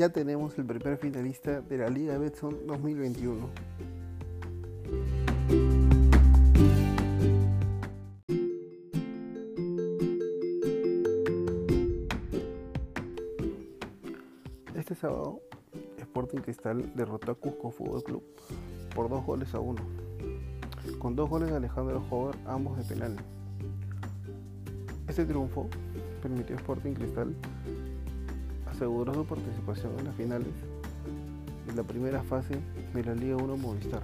[0.00, 3.50] ya tenemos el primer finalista de la Liga Betson 2021.
[14.74, 15.42] Este sábado,
[15.98, 18.22] Sporting Cristal derrotó a Cusco Fútbol Club
[18.94, 19.82] por dos goles a uno,
[20.98, 23.16] con dos goles de Alejandro Jover, ambos de penal.
[25.06, 25.68] Este triunfo
[26.22, 27.36] permitió a Sporting Cristal
[28.80, 30.48] aseguró su participación en las finales
[31.66, 32.58] de la primera fase
[32.94, 34.02] de la Liga 1 Movistar.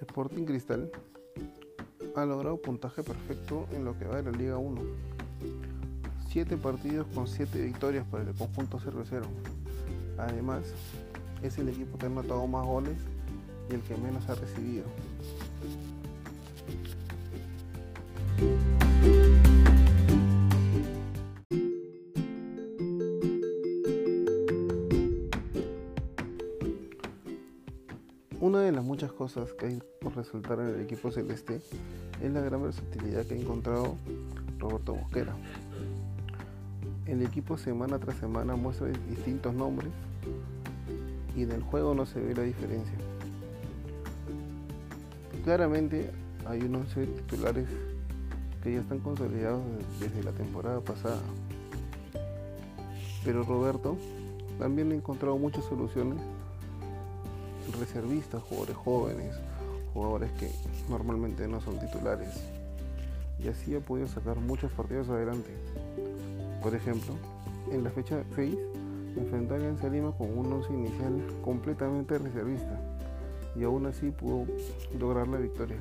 [0.00, 0.90] Sporting Cristal
[2.16, 4.80] ha logrado puntaje perfecto en lo que va de la Liga 1.
[6.30, 9.26] 7 partidos con 7 victorias para el conjunto cervecero.
[10.18, 10.64] Además,
[11.42, 12.98] es el equipo que ha anotado más goles
[13.70, 14.84] y el que menos ha recibido.
[28.40, 31.60] Una de las muchas cosas que hay por resaltar en el equipo celeste
[32.22, 33.96] es la gran versatilidad que ha encontrado
[34.58, 35.34] Roberto Mosquera.
[37.06, 39.90] El equipo semana tras semana muestra distintos nombres
[41.36, 43.05] y en el juego no se ve la diferencia.
[45.46, 46.10] Claramente
[46.44, 47.68] hay unos titulares
[48.64, 49.62] que ya están consolidados
[50.00, 51.20] desde la temporada pasada.
[53.24, 53.96] Pero Roberto
[54.58, 56.18] también ha encontrado muchas soluciones
[57.78, 59.36] reservistas, jugadores jóvenes,
[59.94, 60.50] jugadores que
[60.90, 62.30] normalmente no son titulares.
[63.38, 65.50] Y así ha podido sacar muchos partidos adelante.
[66.60, 67.14] Por ejemplo,
[67.70, 68.52] en la fecha 6
[69.16, 72.95] enfrentó a Alianza Lima con un once inicial completamente reservista
[73.58, 74.46] y aún así pudo
[74.98, 75.76] lograr la victoria.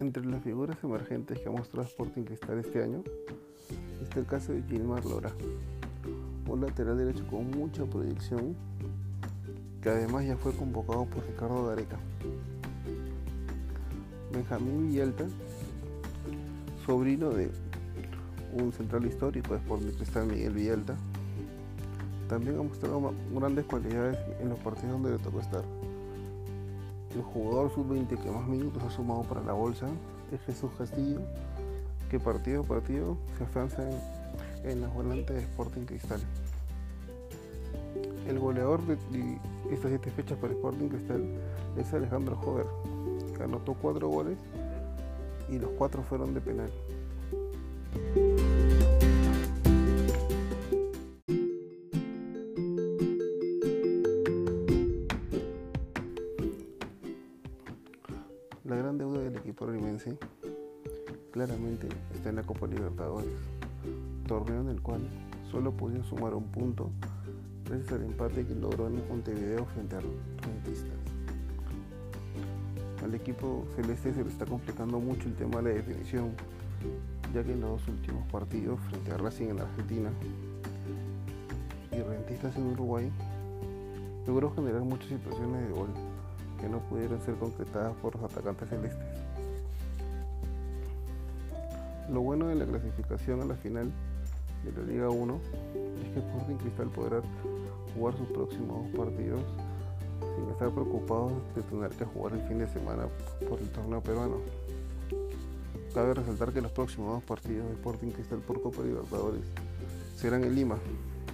[0.00, 3.02] Entre las figuras emergentes que ha mostrado Sporting Cristal este año
[4.02, 5.32] está el caso de Gilmar Lora,
[6.46, 8.54] un lateral derecho con mucha proyección
[9.82, 11.98] que además ya fue convocado por Ricardo Gareca.
[14.32, 15.26] Benjamín Villalta
[16.84, 17.50] sobrino de
[18.52, 20.96] un central histórico de Sporting Cristal Miguel Villalta.
[22.28, 25.64] También ha mostrado grandes cualidades en los partidos donde le tocó estar.
[27.14, 29.86] El jugador sub-20 que más minutos ha sumado para la bolsa
[30.32, 31.20] es Jesús Castillo,
[32.10, 33.82] que partido a partido se afianza
[34.64, 36.20] en, la volante de Sporting Cristal.
[38.26, 38.94] El goleador de,
[39.70, 41.24] estas siete fechas para Sporting Cristal
[41.76, 42.66] es Alejandro Jover,
[43.36, 44.38] que anotó cuatro goles
[45.48, 46.70] y los cuatro fueron de penal.
[58.64, 60.16] La gran deuda del equipo rimense
[61.32, 63.28] claramente está en la Copa Libertadores,
[64.26, 65.02] torneo en el cual
[65.50, 66.90] solo pudo sumar un punto
[67.64, 70.12] gracias al empate que logró en Montevideo frente a los
[70.42, 71.13] rentistas.
[73.04, 76.30] Al equipo celeste se le está complicando mucho el tema de la definición,
[77.34, 80.10] ya que en los dos últimos partidos frente a Racing en Argentina
[81.92, 83.12] y Rentistas en Uruguay
[84.26, 85.88] logró generar muchas situaciones de gol
[86.58, 89.06] que no pudieron ser concretadas por los atacantes celestes.
[92.10, 93.92] Lo bueno de la clasificación a la final
[94.64, 95.40] de la Liga 1
[96.04, 97.20] es que Sporting Cristal podrá
[97.94, 99.42] jugar sus próximos partidos
[100.34, 103.06] sin estar preocupados de tener que jugar el fin de semana
[103.48, 104.38] por el torneo peruano.
[105.92, 109.44] Cabe resaltar que los próximos dos partidos de Sporting Cristal por Copa Libertadores
[110.16, 110.76] serán en Lima,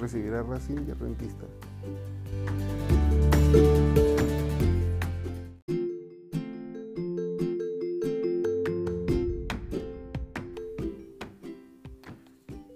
[0.00, 1.44] recibirá Racing y Rentista.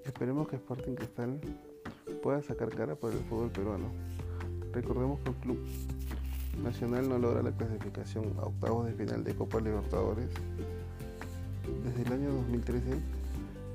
[0.04, 1.40] Esperemos que Sporting Cristal
[2.22, 3.86] pueda sacar cara por el fútbol peruano.
[4.72, 5.58] Recordemos que el club
[6.58, 10.28] Nacional no logra la clasificación a octavos de final de Copa Libertadores
[11.84, 13.00] desde el año 2013,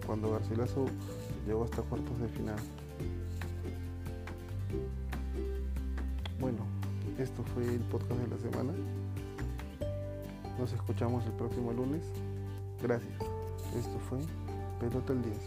[0.05, 0.85] cuando Garcilaso
[1.45, 2.59] llegó hasta cuartos de final.
[6.39, 6.59] Bueno,
[7.17, 8.73] esto fue el podcast de la semana.
[10.59, 12.03] Nos escuchamos el próximo lunes.
[12.81, 13.19] Gracias.
[13.75, 14.19] Esto fue
[14.79, 15.37] Pelota el 10.